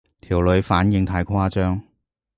[0.19, 1.79] 條女反應太誇張